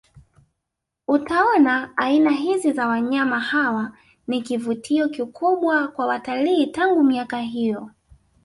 [1.07, 7.91] Utaona aina hizi za wanyama hawa ni kivutio kikubwa kwa watalii tangu miaka hiyo